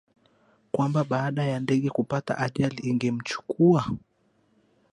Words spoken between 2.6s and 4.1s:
igemchukua